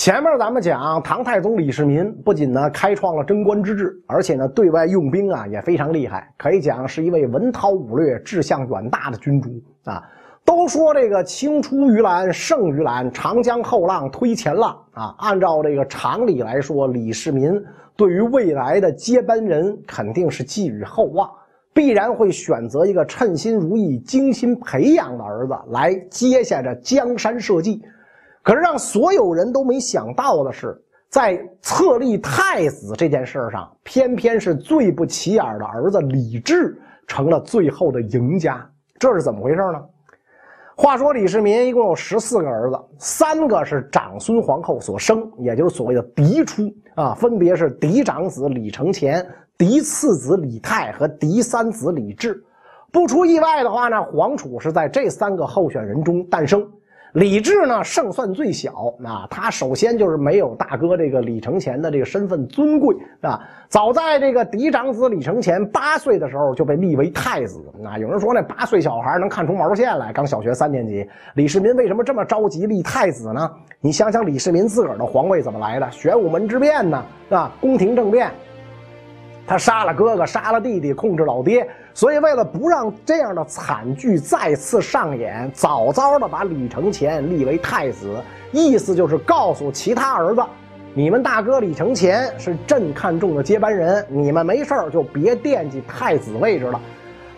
[0.00, 9.50] 前面咱们讲唐太宗李世民不仅呢开创了贞观之治，而且呢对外用兵啊也非常厉害，可以讲是一位文韬武略、志向远大的君主
[9.84, 10.02] 啊。
[10.42, 15.14] 都说这个青出于蓝胜于蓝，长江后浪推前浪啊。
[15.18, 17.52] 按照这个常理来说，李世民
[17.94, 21.28] 对于未来的接班人肯定是寄予厚望，
[21.74, 27.78] 必然会选择一个称心如意、精心培养的儿子来接下这江山社稷。
[28.42, 38.64] 可是让所有人都没想到的是，在册立太子这件事上，偏偏是最不起眼的儿子李治成了最后的赢家。
[38.98, 39.82] 这是怎么回事呢？
[40.76, 49.26] 话说李世民一共有十四个儿子，三个是长孙皇后所生，也就是所谓的嫡出啊，分别是嫡长子李承乾、
[49.58, 52.42] 嫡次子李泰和嫡三子李治。
[52.90, 56.66] 不出意外的话呢，皇储是在这三个候选人中诞生。
[57.12, 59.26] 李治呢，胜算最小啊。
[59.30, 63.40] 他首先就是没有大哥这个李承乾的这个身份尊贵啊。
[63.68, 67.98] 早在这个嫡长子李承乾八岁的时候就被立为太子啊。
[67.98, 71.08] 有人说那八岁小孩能看出毛线来，刚小学三年级。
[71.34, 73.50] 李世民为什么这么着急立太子呢？
[73.80, 75.90] 你想想李世民自个儿的皇位怎么来的？
[75.90, 78.30] 玄武门之变呢，啊，宫廷政变。
[79.46, 81.66] 他杀了哥哥，杀了弟弟，控制老爹，
[82.00, 88.16] 所以为了不让这样的惨剧再次上演，早早的把李承乾立为太子，
[88.52, 90.40] 意思就是告诉其他儿子，
[90.94, 96.80] 你们大哥李承乾是朕看中的接班人，你们没事就别惦记太子位置了。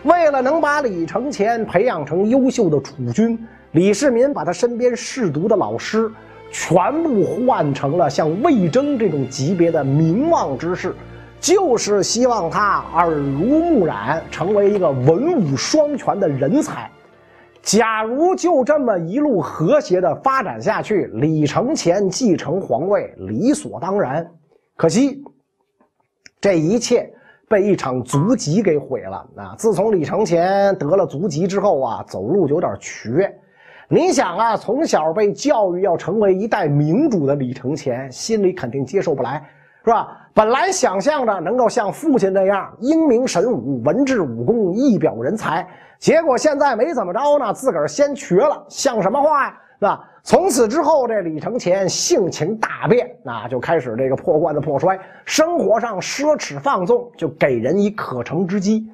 [0.05, 3.37] 为了能把李承乾培养成优秀的储君，
[3.73, 6.09] 李世民把他身边侍读的老师
[6.53, 10.95] 全部换成了像魏征这种级别的名望之士。
[11.43, 16.89] 就是希望他耳濡目染，成为一个文武双全的人才。
[17.61, 24.25] 假如就这么一路和谐的发展下去，李承乾继承皇位理所当然。
[24.77, 25.21] 可惜，
[26.41, 27.13] 这一切
[27.49, 29.29] 被一场足疾给毁了。
[29.37, 29.55] 啊！
[29.59, 33.37] 自从李承乾得了足疾之后啊，走路有点瘸。
[33.89, 39.43] 你想啊，从小被教育要成为一代明主的李承乾，心里肯定接受不来。
[39.85, 40.22] 是吧？
[40.35, 45.67] 本来想象着能够像父亲那样英明神武、文治武功、一表人才，
[45.99, 49.59] 结果现在没怎么着呢，自个儿先瘸了，像什么话呀？
[49.79, 50.09] 是吧？
[50.23, 58.87] 从此之后，这李承乾性情大变，那就开始这个破罐子破摔，生活上奢侈放纵，就给人以可乘之机。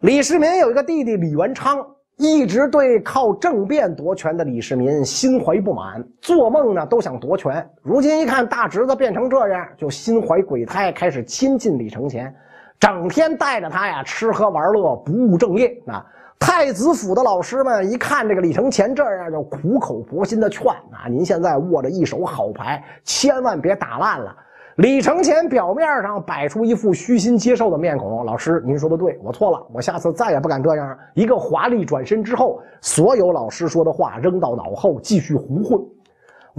[0.00, 1.86] 李世民有一个弟弟李元昌。
[2.22, 7.68] 一直对靠政变夺权的李世民心怀不满，做梦呢都想夺权。
[7.82, 12.32] 如今一看大侄子变成这样，就心怀鬼胎，开始亲近李承乾，
[12.78, 15.76] 整天带着他呀吃喝玩乐，不务正业。
[15.88, 16.06] 啊，
[16.38, 24.32] 太子府的老师们一看这个李承乾这样，就苦口婆心的劝：啊，您现在握着一手好牌，千万别打烂了。
[24.76, 30.98] 李承乾表面上摆出一副虚心接受的面孔，老师，您说的对，我错了，我下次再也不敢这样。
[31.14, 35.78] 一个华丽转身之后，所有老师说的话扔到脑后，继续胡混，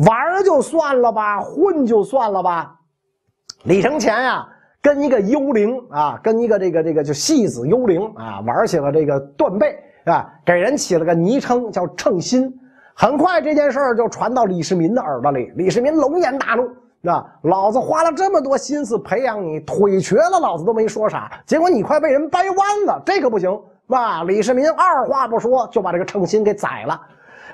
[0.06, 2.76] 玩就算了吧，混就算了吧。
[3.64, 4.48] 李承乾呀，
[4.80, 9.76] 跟一个幽灵啊，跟一个这个这个就戏子幽灵啊，玩起了这个断背
[10.06, 12.54] 啊，给人起了个昵称叫称心。
[12.94, 16.70] 很快这件事儿就传到李世民的耳朵里，李世民龙颜大怒。
[17.06, 24.24] 那老子花了这么多心思培养你，腿瘸了老子都没说啥，结果你快被人掰弯了，这可不行，是吧？
[24.24, 27.02] 李世民二话不说就把这个称心给宰了。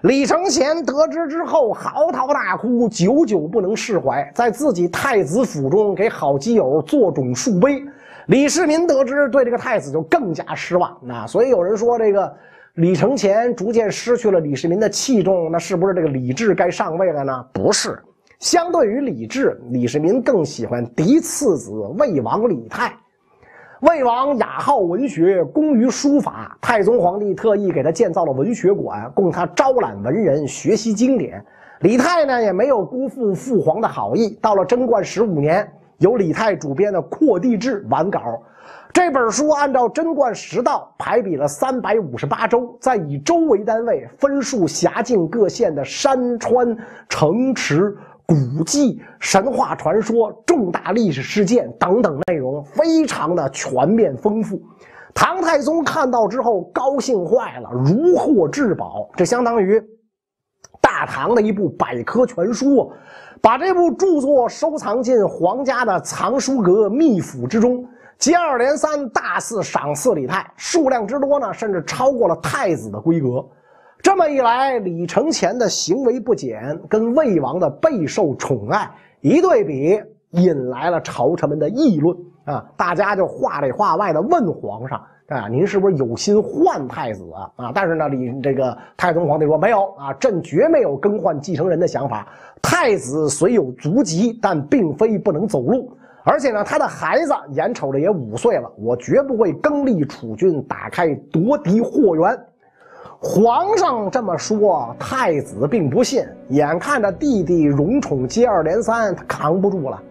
[0.03, 7.83] 李承乾得知之后嚎啕大哭，久久不能释怀，在自己太子府中给好基友做种树碑。
[8.27, 10.95] 李世民得知，对这个太子就更加失望。
[11.01, 12.31] 那所以有人说，这个
[12.75, 14.39] 李承乾逐渐失去了。
[14.39, 17.23] 李世民的器重，那是不是这个李治该上位了。
[17.23, 17.45] 呢？
[17.51, 17.99] 不是。
[18.39, 22.95] 相对于李治，李世民更喜欢嫡次子魏王李泰。
[23.81, 31.43] 魏王雅好文学，工于书法，太宗皇帝特意给他建造了文学馆，供他招揽文人学习经典。
[31.81, 34.29] 李泰呢，也没有辜负父皇的好意。
[34.41, 38.21] 到了贞观十五年，由李泰主编的《扩地志》完稿。
[38.91, 46.75] 这本书按照贞观十道排比了三百五十八州，再以州为单位，分述辖境各县的山川
[47.09, 47.95] 城池。
[48.29, 54.61] 古迹、神话传说、重大历史事件等等内容，非常的全面丰富。
[55.15, 59.09] 唐太宗看到之后高兴坏了，如获至宝。
[59.15, 59.83] 这相当于
[60.79, 62.91] 大唐的一部百科全书，
[63.41, 67.83] 把这部著作收藏进皇家的藏书阁秘府之中，
[68.19, 73.43] 接二连三大肆赏赐李泰，数量之多呢，甚至超过了太子的规格。
[74.01, 80.01] 这么一来，李承乾的行为不检跟魏王的备受宠爱一对比，
[80.31, 82.15] 引来了朝臣们的议论
[82.45, 82.65] 啊！
[82.77, 84.97] 大家就话里话外的问皇上
[85.27, 87.71] 啊：“您是不是有心换太子啊？”啊！
[87.75, 92.25] 但是呢，李这个太宗皇帝说：“没有啊，朕绝没有更换继承人的想法。
[92.61, 95.91] 太子虽有足疾，但并非不能走路。
[96.23, 102.39] 而且呢，他的孩子眼瞅着也五岁了，我绝不会更立储君，打开夺嫡货源。”
[103.21, 106.25] 皇上这么说，太子并不信。
[106.47, 110.01] 眼看着弟弟荣宠接二连三，他扛不住了，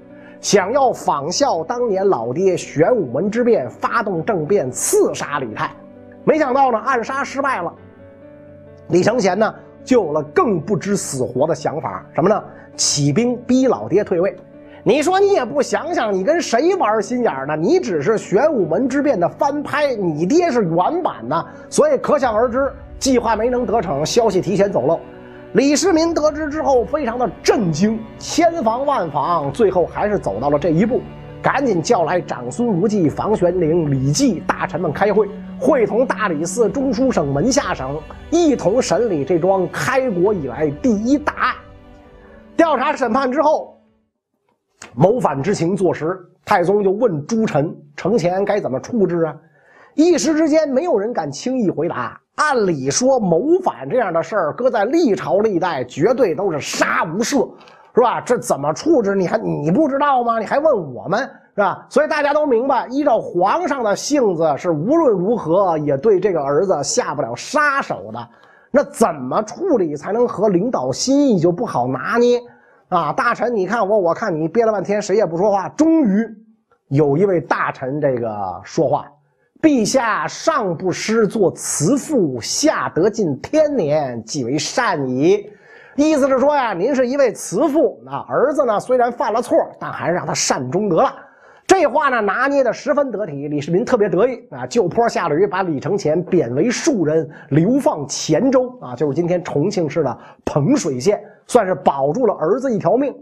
[0.42, 5.70] 想要仿效当年老爹玄武门之变，发动政变刺杀李泰。
[6.22, 7.72] 没想到呢，暗杀失败了。
[8.88, 12.44] 李承乾呢，就有了更不知死活的想法，什么呢？
[12.76, 14.36] 起兵逼老爹退位。
[14.84, 17.56] 你说你也不想想，你跟谁玩心眼呢？
[17.56, 22.70] 你只是玄武门之变的翻拍，你爹是原版呢，所以可想而知。
[22.98, 24.98] 计划没能得逞，消息提前走漏。
[25.52, 31.00] 李世民得知之后，非常的震惊，千防万防，最后还是走到了这一步。
[31.40, 35.28] 赶紧叫来长孙无忌、房玄龄、李绩大臣们开会，
[35.58, 37.96] 会同大理寺、中书省、门下省
[38.28, 41.54] 一同审理这桩开国以来第一大案。
[42.56, 43.80] 调查审判之后，
[44.96, 49.36] 谋反之情坐实，太宗就问诸臣：程前该怎么处置啊？
[49.94, 52.20] 一时之间，没有人敢轻易回答。
[52.38, 57.50] 按理说，谋反这样的事儿，搁在历朝历代，绝对都是杀无赦，
[57.94, 58.20] 是吧？
[58.20, 59.14] 这怎么处置？
[59.14, 60.38] 你还你不知道吗？
[60.38, 61.20] 你还问我们，
[61.54, 61.84] 是吧？
[61.90, 68.28] 所以大家都明白，依照皇上的性子，是无论如何也对这个儿子下不了杀手的。
[68.70, 72.40] 那怎么处理才能合领导心意，就不好拿捏
[72.88, 73.12] 啊！
[73.12, 75.68] 大臣，你看我，我看你，憋了半天，谁也不说话。
[75.70, 76.24] 终于
[76.88, 79.06] 有一位大臣这个说话。
[79.60, 85.50] 陛下上不失做慈父，下得尽天年，即为善矣。
[85.96, 91.12] 意思是说呀，您是一位慈父，那儿子呢虽然犯了错，但还是让他善终得了。
[91.66, 103.12] 这话呢拿捏的十分得体，李世民特别得意啊，就坡下驴，把李承乾贬为庶人，流放黔州啊，就是今天重庆市的彭水县，算是保住了儿子一条命。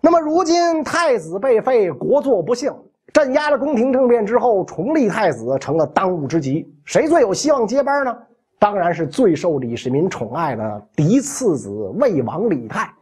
[0.00, 2.72] 那么如今太子被废，国祚不幸。
[3.14, 6.68] 镇压了宫廷政变之后，重立太子成了当务之急。
[6.84, 8.14] 谁最有希望接班呢？
[8.58, 11.70] 当然是最受李世民宠爱的嫡次子
[12.00, 12.92] 魏王李泰。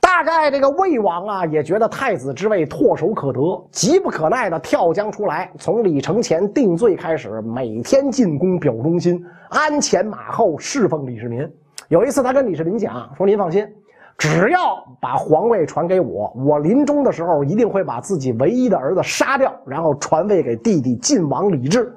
[0.00, 3.40] 大概这个魏王啊，也觉得太子之位唾手可得，
[3.70, 5.52] 急不可耐地跳江出来。
[5.58, 11.46] 从李承乾定罪开始，每天进宫表忠心，鞍前马后侍奉李世民。
[11.88, 13.68] 有一次，他跟李世民讲说：“您放心。”
[14.20, 21.90] 只要把皇位传给我，我临终的时候一定会把自己唯一的儿子杀掉，然后传位给弟弟晋王李治。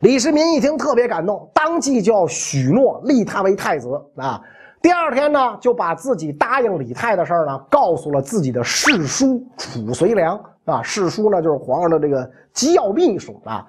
[0.00, 4.40] 李世民一听特别感动，当即就要许诺立他为太子啊。
[4.80, 10.82] 第二天呢，就把自己答应李泰的事儿呢告诉了自己的侍书褚遂良啊。
[10.82, 13.66] 侍书呢就是皇上的这个机要秘书啊。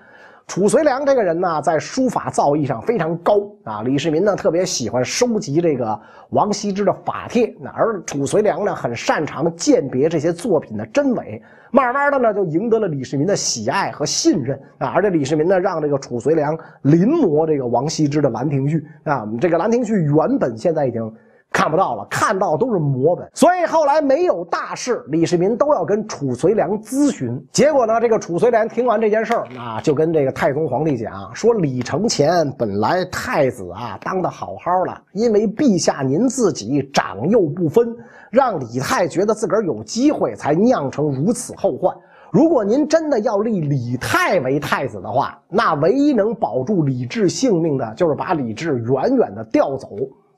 [0.49, 3.83] 褚遂良这个人呢，在书法造诣上非常高啊。
[3.83, 5.97] 李世民呢，特别喜欢收集这个
[6.31, 11.39] 王羲之的法帖，而褚遂良呢，很擅长鉴别这些作品的真伪。
[11.71, 14.87] 慢慢的呢，就赢得了李世民的喜爱和信任啊。
[14.87, 19.23] 而且李世民呢，让这个褚遂良临摹这个王羲之的《兰亭序》啊。
[19.39, 19.93] 这个《兰亭序》
[20.27, 21.13] 原本现在已经。
[21.51, 27.43] 看不到了，看到都是摹本，所以后来没有大事，李世民都要跟褚遂良咨询。
[27.51, 37.93] 结果呢，这个褚遂良听完这件事儿啊，就跟这个太宗皇帝讲说：“李承乾本来太子啊当的好好的，因为陛下您自己长幼不分，
[38.29, 41.93] 让李泰觉得自个儿有机会，才酿成如此后患。
[42.31, 49.89] 如果您真的要立李泰为太子的话，那唯一能保住李治性命的，就是把李治远远的调走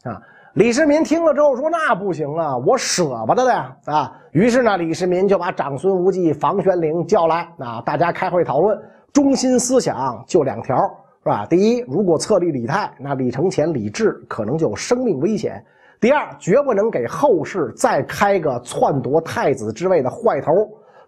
[0.04, 0.20] 啊。”
[0.56, 8.78] 李世民听了之后说：“那不行啊，我舍不得的呀！”啊，于是呢，李世民就把长孙无忌、房玄龄叫来，啊，大家开会讨论，
[9.14, 10.76] 中心思想就两条，
[11.24, 11.46] 是吧？
[11.50, 15.54] 第一，如果册立李泰，那李承乾、李治可能就有生命危险；
[16.02, 20.52] 第二，绝不能给后世再开个篡夺太子之位的坏头。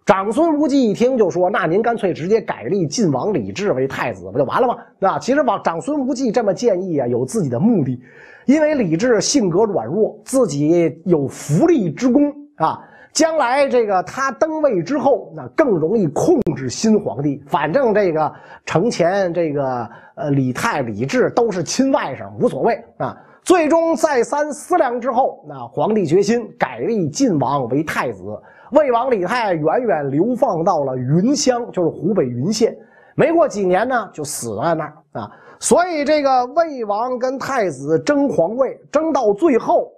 [0.06, 8.02] 长孙无忌一听就说：“那您干脆直接改立晋王李治为太子，不就完了吗？”啊，其实往长孙无忌这么建议啊，有自己的目的。
[8.46, 12.80] 因为李治性格软弱，自己有福利之功啊，
[13.14, 17.44] 将来这个他登位之后，那更容易控制新皇帝。
[17.48, 18.34] 反正这个
[18.66, 23.18] 承乾、这个呃李泰、李治都是亲外甥，无所谓啊。
[23.44, 28.24] 最终再三思量之后，那皇帝决心改立晋王为太子，
[28.72, 32.76] 魏王李泰远远流放到了云乡，就是湖北云县。
[33.16, 35.32] 没过几年呢，就死在那儿啊。
[35.64, 39.90] 所以这个魏王跟太子争皇位，争到最后，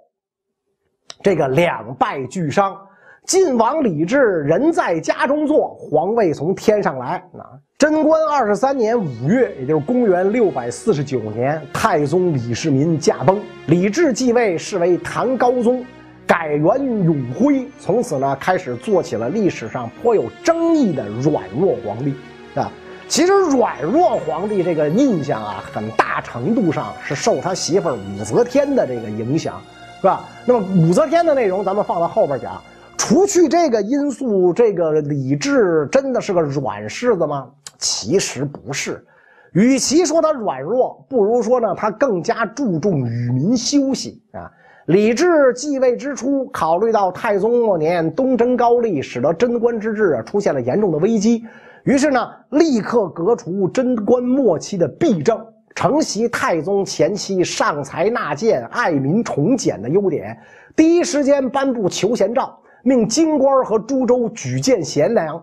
[1.24, 2.78] 这个两败俱伤。
[3.24, 7.16] 晋王李治人在家中坐，皇位从天上来。
[7.36, 15.84] 啊，贞观二十三年五月，也就是公元六百四十九年，太宗李世民驾崩，李治继位，是为唐高宗，
[16.28, 17.66] 改元永徽。
[17.80, 22.14] 从此呢，开始做起了历史上颇有争议的软弱皇帝。
[22.54, 22.70] 啊，
[23.08, 29.60] 其实软弱皇帝这个印象啊，很大程度上是受他媳妇武则天的这个影响，
[30.00, 30.24] 是吧？
[30.44, 32.60] 那么武则天的内容，咱们放到后边讲。
[32.98, 37.48] 除去这个因素，这个李治真的是个软柿子吗？
[37.78, 39.04] 其实不是，
[39.52, 44.50] 与其说他软弱，不如说呢他更加注重与民休息啊。
[44.86, 51.44] 李治继位之初，考虑到太宗末年东征高丽，使得贞观之治啊出现了严重的危机，
[51.86, 55.40] 于是呢立刻革除贞观末期的弊政，
[55.72, 60.36] 承袭太宗前期尚才纳谏、爱民崇俭的优点，
[60.74, 62.52] 第一时间颁布求贤诏。
[62.82, 65.40] 命京官和诸州举荐贤良，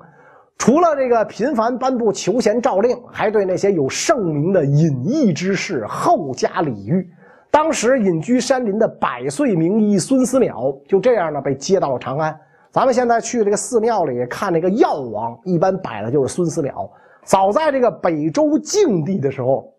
[0.58, 7.10] 除了这个频繁颁布求贤诏令，还对那些有盛名的隐逸之士厚加礼遇。
[7.52, 12.38] 当时隐居山林的百岁名医孙思邈就这样呢被接到了长安。
[12.74, 16.90] 咱们现在去这个寺庙里看那个药王，一般摆的就是孙思邈。
[17.24, 19.72] 早在这个北周静帝的时候，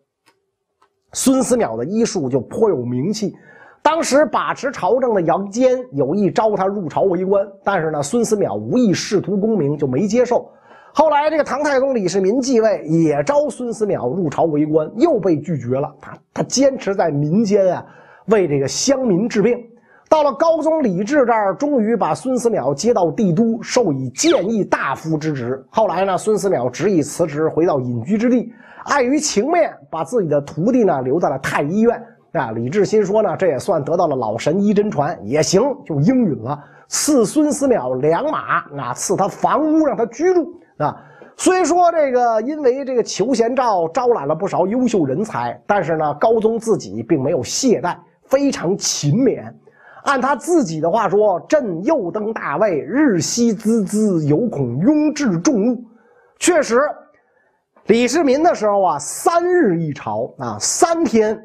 [1.13, 3.35] 孙思邈的医术就颇有名气。
[3.83, 10.49] 当时把持朝政的杨坚有意招他入朝为官，但是呢，孙思邈无意仕途功名，就没接受。
[10.93, 15.93] 后来这个唐太宗李世民继位，也招孙思邈入朝为官，又被拒绝了。
[16.01, 17.85] 他他坚持在民间啊，
[18.27, 19.59] 为这个乡民治病。
[20.15, 25.61] 到了高宗李治这儿，终于把孙思邈接到帝都，授以谏议大夫之职。
[25.71, 28.49] 后来呢，孙思邈执意辞职，回到隐居之地，
[28.85, 32.01] 碍于情面，把自己的徒弟呢留在了太医院。
[32.31, 36.57] 啊，李治心说呢，这也算得到了老神医真传，也行，就应允了。
[36.87, 40.47] 赐孙思邈良马，啊，赐他房屋，让他居住。
[40.77, 40.97] 啊，
[41.37, 47.97] 虽说这个因为这个求贤诏招揽了不少优秀人才，但是呢，高宗自己并没有懈怠，
[48.29, 49.53] 非常勤勉。
[50.05, 55.85] 按他自己的话说：“朕又登大位，日夕孜孜，犹恐庸置重物。”
[56.39, 56.81] 确实，
[57.87, 61.39] 李世民的时候啊，三日一朝啊，三天。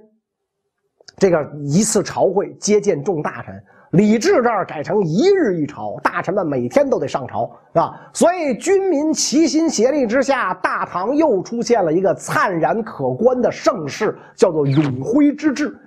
[1.18, 3.62] 这个一次朝会接见众大臣，
[3.92, 8.10] 李治这儿改成一日一朝，大臣们每天都得上朝，是吧？
[8.14, 15.78] 所以军民齐心协力之下，大唐又出现了一个灿然可观的盛世，叫做永徽之治。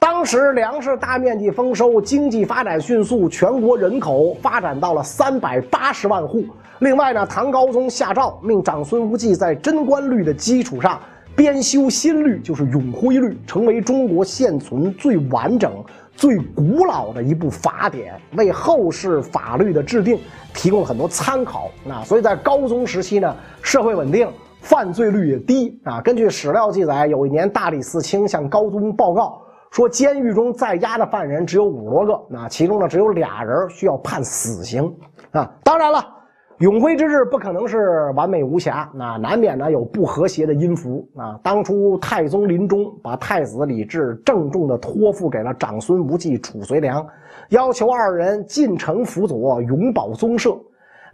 [0.00, 6.42] 当时粮食大面积丰收，经济发展迅速，全国人口发展到了三百八十万户。
[6.78, 10.98] 另外呢，唐高宗下诏命长孙无忌在贞观律的基础上。
[11.36, 15.72] 编修新律就是永徽律，成为中国现存最完整、
[16.14, 20.18] 最古老的一部法典，为后世法律的制定
[20.52, 21.70] 提供了很多参考。
[21.84, 24.28] 那所以在高宗时期呢，社会稳定，
[24.60, 26.00] 犯罪率也低啊。
[26.00, 34.94] 根据史料记载，有一年大理寺卿向高宗报告说，监狱中在押的犯人只有五十多个，那其中呢只有俩人需要判死刑
[35.30, 35.50] 啊。
[35.64, 36.16] 当然了。
[36.58, 41.40] 永徽之治不可能是完美无瑕，那难免呢有不和谐的音符啊。
[41.42, 47.06] 当初太宗临终，把太子李治郑重地托付给了长孙无忌、褚遂良，
[47.48, 50.54] 要求二人进城辅佐，永保宗社。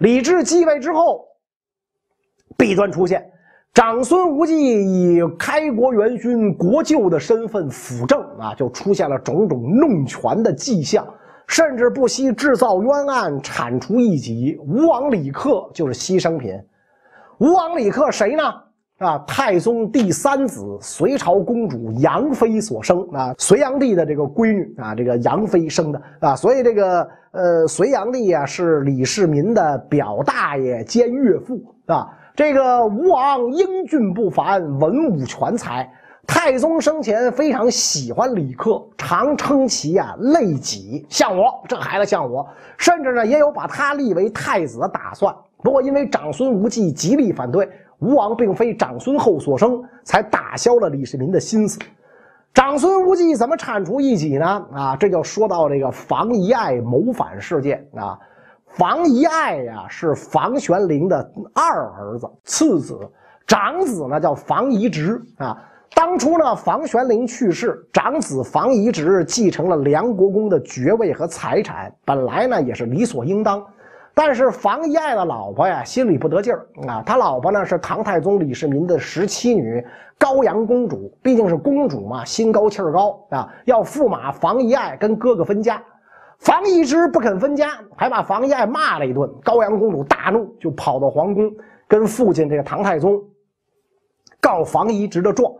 [0.00, 1.24] 李治继位之后，
[2.58, 3.24] 弊端出现，
[3.76, 11.06] 长孙无忌以开国元勋、国舅的身份辅政啊，就出现了种种弄权的迹象。
[11.46, 14.58] 甚至不惜制造冤案，铲除异己。
[14.66, 16.58] 吴王李克就是牺牲品。
[17.36, 18.42] 吴王李克谁呢？
[18.96, 32.08] 啊，太宗第三子，隋朝公主杨妃所生啊，隋炀帝的这个闺女啊，这个杨妃生的啊，所以这个呃，隋炀帝啊是李世民的表大爷兼岳父啊。
[32.36, 35.90] 这个吴王英俊不凡，文武全才。
[36.26, 45.34] 太宗生前非常喜欢李克，常称其啊类己，像我这孩子像我，甚至呢也有把他立为太子的打算。
[45.62, 47.66] 不过因为长孙无忌极力反对，
[48.00, 51.78] 吴王并非长孙后所生，才打消了李世民的心思。
[52.52, 54.66] 长孙无忌怎么铲除异己呢？
[54.74, 58.18] 啊，这就说到这个房遗爱谋反事件啊。
[58.76, 62.98] 房遗爱呀是房玄龄的二儿子，次子，
[63.46, 65.56] 长子呢叫房遗直啊。
[65.94, 73.64] 当初呢，房玄龄去世，长子房遗直继承了梁国公的爵位和财产，本来呢也是理所应当。
[74.12, 77.02] 但是房遗爱的老婆呀，心里不得劲儿啊。
[77.06, 79.82] 他老婆呢是唐太宗李世民的十七女
[80.18, 85.82] 高阳公主，毕竟是公主嘛，心高气儿高啊，要驸马房遗爱跟哥哥分家。
[86.38, 89.28] 房遗之不肯分家，还把房遗爱骂了一顿。
[89.42, 91.50] 高阳公主大怒，就跑到皇宫，
[91.88, 93.20] 跟父亲这个唐太宗
[94.40, 95.52] 告房遗直的状。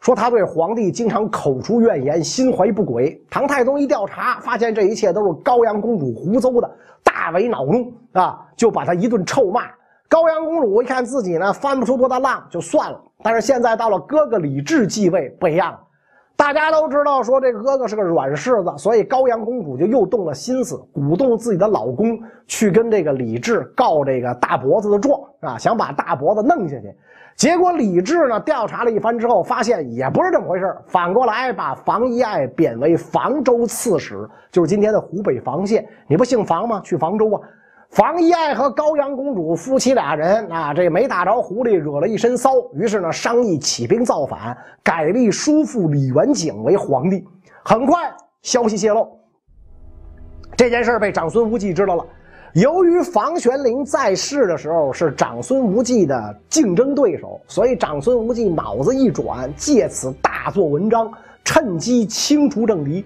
[0.00, 3.18] 说他对皇帝经常口出怨言，心怀不轨。
[3.30, 6.70] 唐太宗一调查，发现这一切都是高阳公主胡诌的，
[7.02, 9.62] 大为恼怒啊，就把他一顿臭骂。
[10.06, 13.00] 高阳公主一看自己呢翻不出多大浪，就算了。
[13.22, 15.80] 但是现在到了哥哥李治继位，不一样了。
[16.36, 26.94] 大家都知道，说这个哥哥是个软柿子，所以高阳公主就又动了心思，鼓动自己的老公去跟这个李治告这个大脖子的状啊，想把大脖子弄下去。
[27.36, 35.86] 结果李治呢调查了一番之后，发现也不是这么回事反过来把房遗爱贬为房州刺史，就是今天的湖北房县。
[36.08, 36.80] 你不姓房吗？
[36.84, 37.40] 去房州啊！
[37.94, 47.24] 房遗爱和高阳公主夫妻俩人啊，这没打着狐狸，惹了一身骚，于是呢商议起兵造反，改立叔父李元景为皇帝。
[47.62, 49.08] 很快消息泄露，
[50.56, 52.04] 这件事被长孙无忌知道了。
[52.54, 61.08] 由于房玄龄在世的时候是长孙无忌的竞争对手，所以长孙无忌脑子一转，借此大做文章，
[61.44, 63.04] 趁机清除政敌。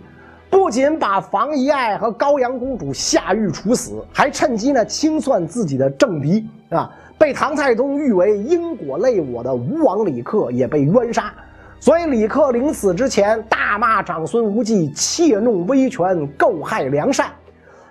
[0.50, 6.90] 不仅把房遗爱和高阳公主下狱处死，还趁机呢清算自己的政敌啊！
[7.18, 11.32] 被唐太宗誉为因果累我的吴王李克也被冤杀。
[11.80, 17.26] 所以李克临死之前大骂长孙无忌窃弄威权，构害良善。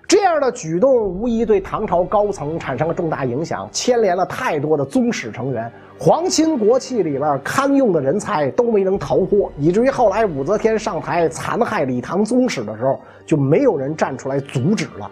[0.08, 15.12] 这样的举动无疑对唐朝高层产生了重大影响，牵连了太多的宗室成员，皇亲国戚里边堪用的人才都没能逃脱，以至于后来武则天上台残害李唐宗室的时候，就没有人站出来阻止了。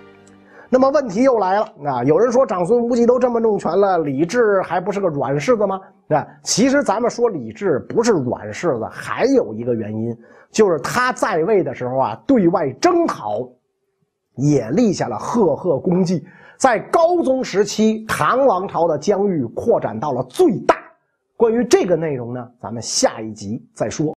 [0.69, 5.77] 那么问题又来了，啊，有人说长孙无忌都这么弄权了，李治还不是个软柿子吗？
[6.07, 10.17] 啊，其实咱们说李治不是软柿子，还有一个原因，
[10.51, 13.45] 就是他在位的时候啊，对外征讨。
[14.35, 16.25] 也立下了赫赫功绩，
[16.57, 20.75] 在高宗时期，唐王朝的疆域扩展到了最大。
[21.37, 24.13] 关于这个内容呢，咱们下一集再说。